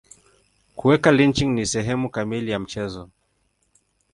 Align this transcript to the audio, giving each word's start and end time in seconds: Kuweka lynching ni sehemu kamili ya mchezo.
Kuweka 0.75 1.11
lynching 1.11 1.53
ni 1.55 1.65
sehemu 1.65 2.09
kamili 2.09 2.51
ya 2.51 2.59
mchezo. 2.59 3.09